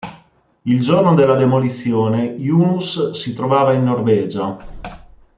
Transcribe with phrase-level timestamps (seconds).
[0.65, 4.57] Il giorno della demolizione Yunus si trovava in Norvegia.